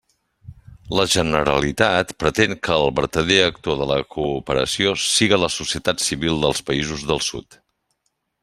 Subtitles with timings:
[0.99, 6.65] La Generalitat pretén que el vertader actor de la cooperació siga la societat civil dels
[6.71, 7.63] països del Sud.